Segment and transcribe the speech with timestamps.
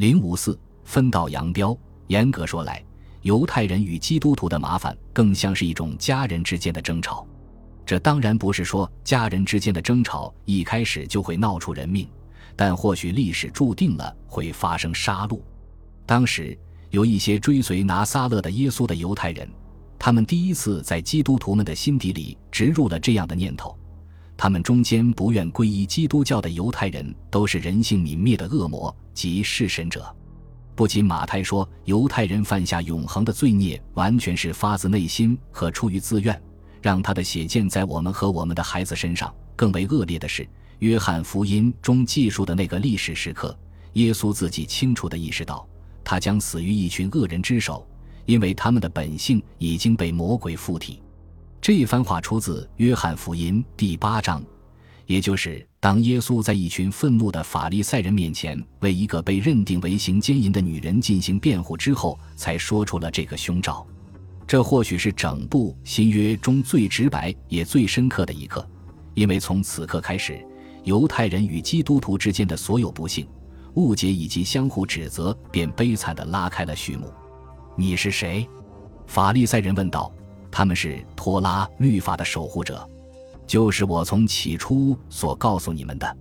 [0.00, 1.78] 零五四分道扬镳。
[2.06, 2.82] 严格说来，
[3.20, 7.26] 犹太人与基督徒的麻烦更像是一种家人之间的争吵。
[7.84, 12.08] 这当然不是说家人之间的争吵一开始就会闹出人命，
[12.56, 15.38] 但或许历史注定了会发生杀戮。
[16.06, 16.58] 当时
[16.88, 19.46] 有一些追随拿撒勒的耶稣的犹太人，
[19.98, 23.76] 他们第一次在基督徒们的心底里植入了这样的念头：
[24.34, 30.16] 他们中间不愿皈依基督教的犹太人都是人性泯灭的恶魔及弑神者。
[30.74, 36.40] 不仅马太说犹太人犯下永恒的罪孽完全是发自内心和出于自愿，
[36.80, 39.30] 让他的血溅在我们和我们的孩子身上。
[39.54, 40.48] 更为恶劣的是，
[40.78, 43.54] 约翰福音中记述的那个历史时刻，
[43.92, 45.68] 耶稣自己清楚地意识到，
[46.02, 47.86] 他将死于一群恶人之手，
[48.24, 51.02] 因为他们的本性已经被魔鬼附体。
[51.60, 54.42] 这一番话出自约翰福音第八章。
[55.10, 63.84] 也就是当耶稣在一群愤怒的法利赛人面前为一个被认定为行奸淫的女人进行辩护之后，才说出了这个凶兆。
[64.46, 68.64] 这或许是整部新约中最直白也最深刻的一刻，
[69.14, 70.46] 因为从此刻开始，
[70.84, 73.26] 犹太人与基督徒之间的所有不幸、
[73.74, 77.12] 误解以及相互指责便悲惨地拉开了序幕。
[77.76, 78.48] 你是谁？
[79.08, 80.12] 法利赛人问道。
[80.52, 82.88] 他们是托拉律法的守护者。
[83.50, 86.16] 就是我从起初所告诉你们的，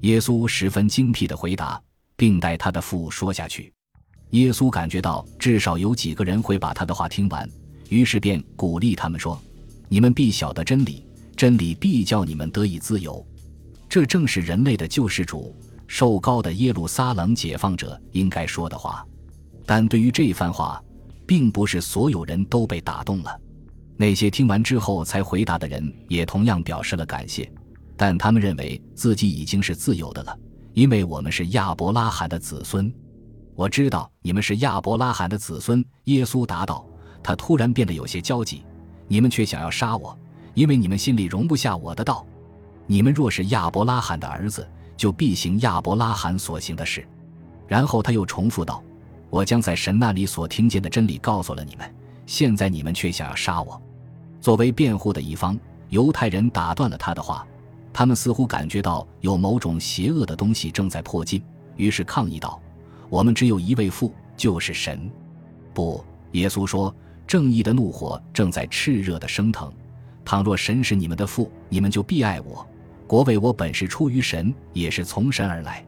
[0.00, 1.80] 耶稣十分精辟的回答，
[2.16, 3.72] 并带他的父说下去。
[4.30, 7.48] 耶稣感觉到至少有几个人会把他的话听完，
[7.90, 9.40] 于是便鼓励他们说
[9.88, 13.24] ：“你们必晓得真理，真理必叫你们得以自由。”
[13.88, 15.54] 这正是人类的救世主、
[15.86, 19.06] 受高的耶路撒冷解放者应该说的话。
[19.64, 20.82] 但对于这番话，
[21.24, 23.40] 并不是所有人都被打动了。
[23.96, 27.50] 那些听完之后才回答的人也同样表示了感谢，
[27.96, 30.36] 但他们认为自己已经是自由的了，
[30.72, 32.92] 因为我们是亚伯拉罕的子孙。
[33.54, 36.84] 我知道你们是亚伯拉罕的子孙，耶稣答道。
[37.22, 38.64] 他突然变得有些焦急。
[39.06, 40.18] 你们却想要杀我，
[40.54, 42.26] 因为你们心里容不下我的道。
[42.86, 47.06] 你们若是亚伯拉罕的儿子，就必行亚伯拉罕所行的事。
[47.68, 48.82] 然后他又重复道
[49.30, 51.88] ：“我将在神那里所听见的真理告诉了你们。”
[52.26, 53.80] 现在你们却想要杀我，
[54.44, 57.46] 作为辩护的一方，犹太人打断了他的话。
[57.94, 61.42] 他们似乎感觉到有某种邪恶的东西正在迫近，
[61.76, 62.60] 于是抗议道
[63.08, 65.10] ：“我们只有一位父，就是神。”
[65.72, 66.94] 不，耶稣说
[67.26, 69.72] ：“正义的怒火正在炽热的升腾。
[70.26, 72.66] 倘若神是你们的父，你们就必爱我。
[73.06, 75.82] 国为我本是出于神，也是从神而来。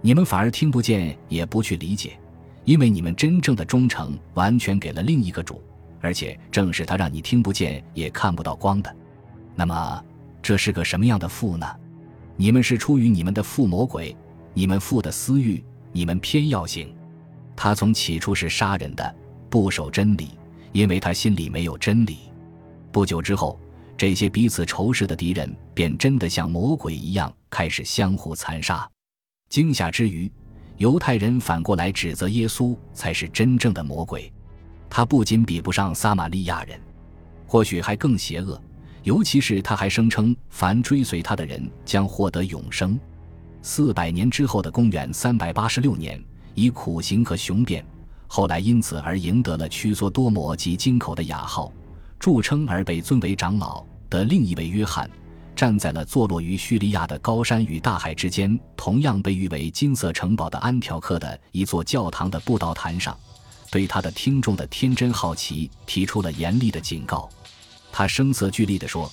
[0.00, 2.18] 你们反而听不见，也不去理解，
[2.64, 5.62] 因为你们真正的忠诚完全给了另一个主。”
[6.02, 8.94] 而且正是他让你听不见也看不到光的，
[9.54, 10.04] 那么
[10.42, 11.66] 这是个什么样的父呢？
[12.36, 14.14] 你们是出于你们的父魔鬼，
[14.52, 16.94] 你们父的私欲，你们偏要行。
[17.54, 19.14] 他从起初是杀人的，
[19.48, 20.30] 不守真理，
[20.72, 22.18] 因为他心里没有真理。
[22.90, 23.60] 不久之后，
[23.96, 28.90] 这些彼此仇视的敌人便真的像魔鬼一样开始相互残杀。
[29.48, 30.32] 惊吓之余，
[30.78, 34.32] 犹太人反过来指责耶稣才是真正的魔鬼。
[34.94, 36.78] 他不仅比不上撒玛利亚人，
[37.46, 38.60] 或许还更邪恶。
[39.04, 43.00] 尤其是他还声称，凡追随他的人将获得永生。
[43.62, 47.82] 四百年之后的公元三百八十六年，以苦行和雄辩，
[48.26, 51.72] 后来因此而赢得了屈缩多摩及金口的雅号，
[52.20, 55.08] 著称而被尊为长老的另一位约翰，
[55.56, 63.16] 站在了坐落于叙利亚的高山与大海之间，同样被誉为金色城堡的安条克的一座教堂的布道坛上。
[63.72, 67.26] 对他的听众的天真好奇提出了严厉的警告，
[67.90, 69.10] 他声色俱厉地说：“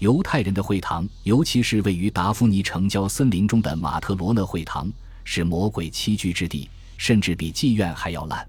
[0.00, 4.90] 犹太人的会堂，尤其是位于达芙妮城郊森林中的马特罗勒会堂，
[5.22, 8.44] 是魔鬼栖居之地，甚至比妓院还要烂。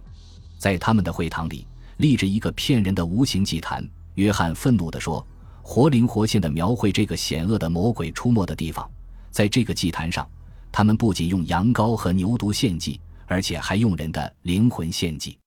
[0.57, 1.67] 在他们的会堂里，
[1.97, 5.23] 立着一个骗人的无形祭坛。”约翰愤怒地说
[5.61, 8.89] ：“活灵活现地描绘这个险恶的魔鬼出没的地方，
[9.29, 10.27] 在这个祭坛上，
[10.71, 15.37] 他们不仅用羊羔和牛犊献祭，而且还用人的灵魂献祭。”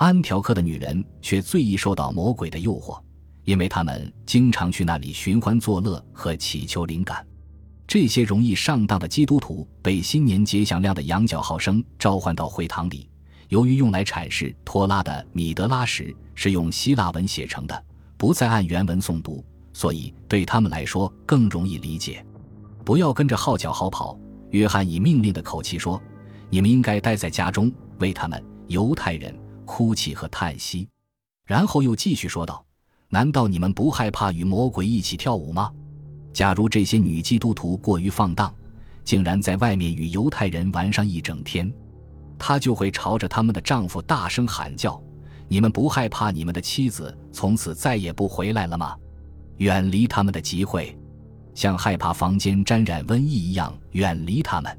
[0.00, 2.98] 安条克的女人却最易受到魔鬼的诱惑，
[3.44, 7.22] 因为她们经常去那里寻欢作乐和祈求灵感。
[7.86, 13.10] 这些容易上当的基督徒被新年节响亮的羊角号声召唤到会堂里。
[13.48, 17.84] 由于用来阐释托拉的米德拉什是用希腊文写成的，
[18.16, 19.44] 不再按原文诵读，
[19.74, 22.24] 所以对他们来说更容易理解。
[22.86, 24.18] 不要跟着号角号跑，
[24.52, 26.00] 约翰以命令的口气说
[26.48, 29.38] ：“你们应该待在家中，为他们犹太人。”
[29.70, 30.88] 哭泣和叹息，
[31.46, 32.66] 然后又继续说道
[33.08, 35.70] ：“难道你们不害怕与魔鬼一起跳舞吗？
[36.32, 38.52] 假如这些女基督徒过于放荡，
[39.04, 41.72] 竟然在外面与犹太人玩上一整天，
[42.36, 45.00] 她就会朝着他们的丈夫大声喊叫
[45.46, 48.96] ：“你们不害怕你们的妻子从此再也不回来了吗？
[49.58, 50.98] 远离他们的集会，
[51.54, 54.76] 像害怕房间沾染瘟疫一样远离他们。”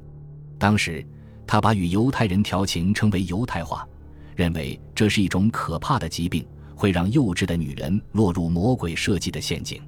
[0.60, 1.02] 当时，
[1.46, 3.88] 他把与犹太人调情称为犹太化，
[4.36, 9.80] 认为这是一种可怕的疾病，会让幼稚的女人落入魔鬼设计的陷阱。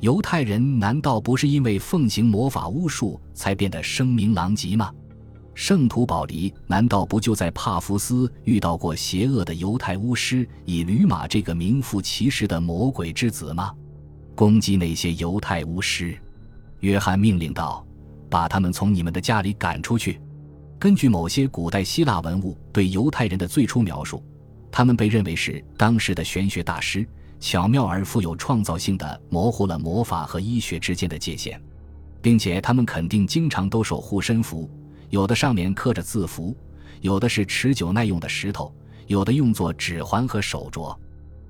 [0.00, 4.90] 犹太人难道不是因为奉行魔法巫术才变得声名狼藉吗？
[5.54, 13.74] 圣徒保黎难道不就在帕福斯遇到过邪恶的犹太巫师以驴马这个名副其实的魔鬼之子吗？
[14.34, 16.16] 攻击那些犹太巫师，
[16.78, 17.84] 约翰命令道
[18.30, 20.18] ：“把他们从你们的家里赶出去。”
[20.80, 24.24] 根据某些古代希腊文物对犹太人的最初描述，
[24.72, 27.06] 他们被认为是当时的玄学大师。
[27.38, 31.60] 巧妙而富有创造性的模糊了魔法和医学之间的界限，
[32.22, 34.70] 并且他们肯定经常都守护身符，
[35.10, 36.56] 有的上面刻着字符，
[37.02, 38.74] 有的是持久耐用的石头，
[39.06, 40.96] 有的用作指环和手镯。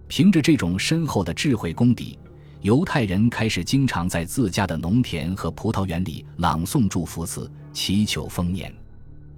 [0.08, 2.18] 凭着这种深厚的智慧功底，
[2.62, 8.72] 犹太人开始经常在自家的农田和葡萄园里朗诵祝福词，祈求丰年。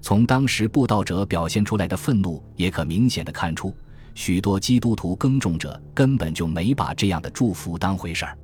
[0.02, 3.72] 从当时布道者表现出来的愤怒，也可明显的看出。
[4.14, 8.36] 许多基督徒耕种者根本就没把这样的祝福当回事儿，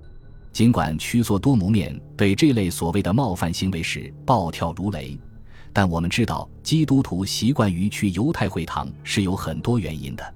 [0.52, 5.18] 尽管屈作多姆面对这类所谓的冒犯行为时暴跳如雷，
[5.72, 10.34] 但我们知道基督徒习惯于去犹太会堂是有很多原因的。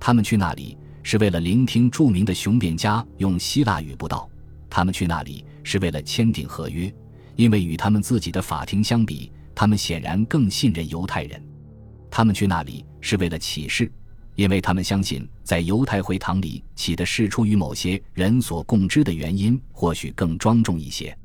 [0.00, 4.28] 他们去那里是为了聆听著名的雄辩家用希腊语布道，
[4.68, 6.92] 他们去那里是为了签订合约，
[7.36, 11.42] 因为与他们自己的法庭相比，他们显然更信任犹太人。
[12.08, 13.90] 他们去那里是为了启示。
[14.36, 21.16] 因为他们相信，在犹太会堂里起的是出于某些人所共知的原因，或许更庄重一些。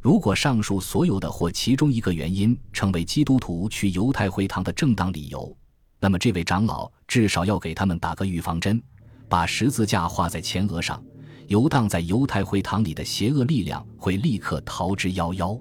[0.00, 5.52] 如果上述所有的或其中一个原因成为基督徒去犹太会堂的正当理由，
[5.98, 8.80] 那么这位长老至少要给他们打个预防针，
[9.28, 11.02] 把十字架画在前额上。
[11.48, 15.60] 游荡在犹太会堂里的邪恶力量会立刻逃之夭夭。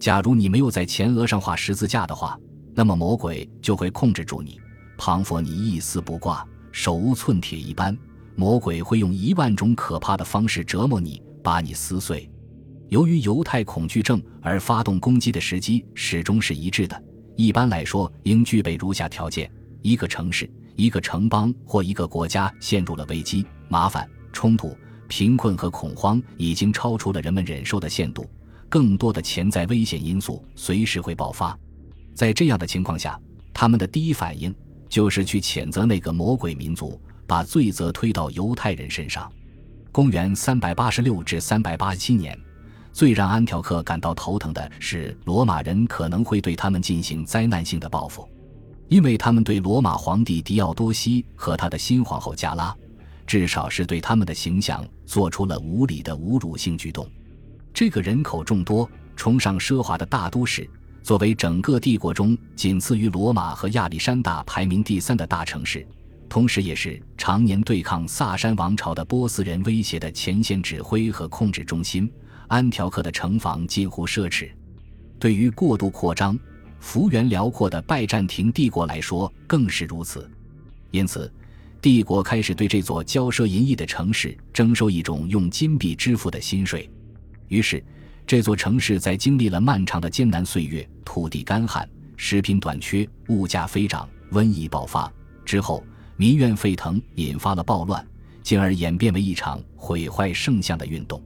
[0.00, 2.36] 假如你没有在前额上画十字架的话，
[2.74, 4.58] 那么魔鬼就会控制住你。
[4.96, 6.42] 庞佛你一丝不挂，
[6.72, 7.96] 手无寸铁一般。
[8.34, 12.28] 魔鬼会用一万种可怕的方式折磨你，把你撕碎。
[12.88, 17.04] 由于犹太恐惧症而发动攻击的时机始终是一致的。
[17.36, 24.74] 一般来说，应具备如下条件：一个城市、一个城邦或一个国家陷入了危机、麻烦、冲突、
[25.08, 28.24] 贫困和恐慌，已经超出了人们忍受的限度。
[28.70, 31.54] 更多的潜在危险因素随时会爆发。
[32.14, 33.20] 在这样的情况下，
[33.52, 34.54] 他们的第一反应。
[34.90, 39.32] 就是去谴责那个魔鬼民族，把罪责推到犹太人身上。
[39.92, 42.36] 公元三百八十六至三百八十七年，
[42.92, 48.28] 最让安条克感到头疼的是，罗马人可能会对他们进行灾难性的报复，
[48.88, 52.74] 因为他们对罗马皇帝狄奥多西和他的新皇后加拉，
[53.28, 57.08] 至少是对他们的形象做出了无理的侮辱性举动。
[57.80, 58.86] 这个人口众多、
[59.16, 60.68] 崇尚奢华的大都市。
[61.02, 65.88] 作为整个帝国中仅次于罗马和亚历山大排名第三的大城市，
[66.28, 72.12] 同时也是常年对抗萨珊王朝的波斯人威胁的前线指挥和控制中心，
[72.48, 74.50] 安条克的城防近乎奢侈。
[75.18, 76.38] 对于过度扩张、
[76.80, 80.30] 幅员辽阔的拜占庭帝国来说更是如此。
[80.90, 81.32] 因此，
[81.80, 86.86] 帝国开始对这座骄奢淫逸的城市征收一种用金币支付的薪税。
[87.50, 87.84] 于是。
[88.26, 95.12] 这座城市在经历了漫长的艰难岁月、土地干旱、食品短缺、物价飞涨、瘟疫爆发
[95.44, 95.82] 之后，
[96.16, 98.06] 民怨沸腾，引发了暴乱，
[98.40, 101.20] 进而演变为一场毁坏圣像的运动。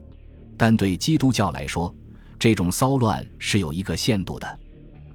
[0.57, 1.95] 但对基督教来说，
[2.39, 4.59] 这种骚乱是有一个限度的。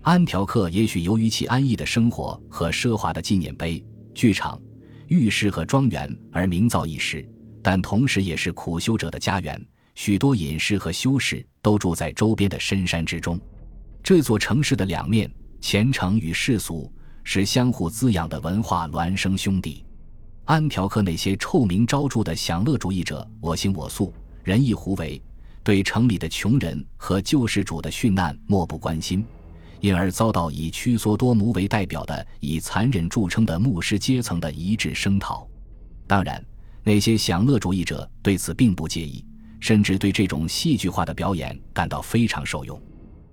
[0.04, 4.62] 安条克也许由于其安逸的生活和奢华的纪念碑、剧场、
[5.08, 7.28] 浴室和庄园而名噪一时，
[7.64, 9.60] 但同时也是苦修者的家园。
[10.02, 13.38] 许多隐士和修士都住在周边的深山之中。
[14.02, 15.30] 这座城市的两面，
[15.60, 16.90] 虔诚与世俗，
[17.26, 19.84] 是相互滋养的文化孪生兄弟。
[20.46, 25.22] 安条克那些臭名昭著的享乐主义者，我行我素、仁义胡为，
[25.66, 29.26] 对城里的穷人和救世主的殉难漠不关心，
[29.82, 35.46] 因而遭到以屈索多姆为代表的以残忍著称的牧师阶层的一致声讨。
[36.08, 36.42] 当然，
[36.86, 39.26] 那些享乐主义者对此并不介意。
[39.60, 42.82] 甚至对这种戏剧化的表演感到非常受用。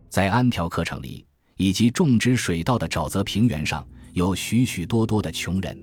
[0.09, 1.25] 在安条克城里
[1.57, 5.79] 以及种植水稻的沼泽平原上，有许许多多的穷人。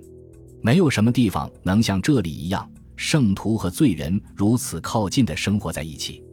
[0.61, 6.23] 没有什么地方能像这里一样，圣徒和罪人如此靠近的生活在一起。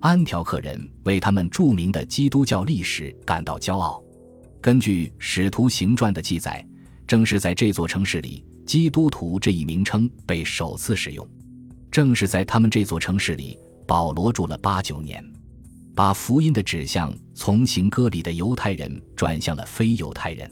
[0.00, 4.02] 安条克人为他们著名的基督教历史感到骄傲。
[4.60, 6.64] 根据《使徒行传》的记载，
[7.06, 11.28] 正是在这座城市里，基督徒这一名称被首次使用。
[11.92, 15.22] 正是在他们这座城市里，保罗住了八九年，
[15.94, 20.50] 把福音的指向从行歌里的犹太人转向了非犹太人。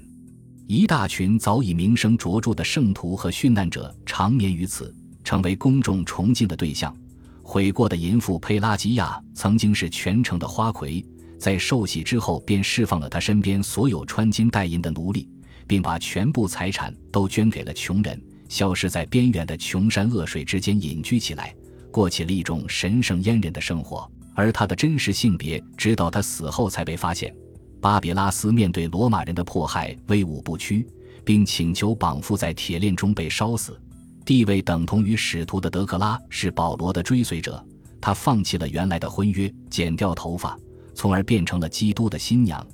[0.67, 4.95] 一大群早已名声卓著的圣徒和殉难者长眠于此，
[5.25, 6.95] 成为公众崇敬的对象。
[7.43, 11.03] 悔过的淫妇佩拉吉亚曾经是全城的花魁，
[11.39, 15.27] 在受洗之后便释放了他身边所有穿金戴银的奴隶，
[15.67, 21.55] 并把全部财产都捐给了穷人，消失在边远的穷山恶水之间隐居起来，
[21.93, 24.11] 过起了一种神圣阉人的生活。
[24.35, 27.35] 而他的真实性别，直到他死后才被发现。
[27.81, 30.85] 巴比拉斯面对罗马人的迫害，威武不屈，
[31.25, 33.81] 并请求绑缚在铁链中被烧死。
[34.25, 37.65] 地位等同于使徒的德克拉是保罗的追随者，
[38.01, 40.59] 他放弃了原来的婚约，剪掉头发，
[40.93, 42.67] 从而变成了基督的新娘，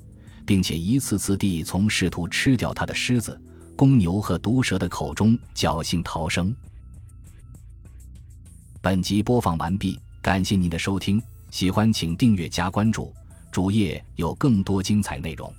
[0.45, 3.39] 并且一次次地从试图吃掉他的狮子、
[3.77, 6.53] 公牛和毒蛇的口中侥幸逃生。
[8.81, 13.13] 本集播放完毕，感谢您的收听，喜欢请订阅加关注。
[13.51, 15.53] 主页有更多精彩内容。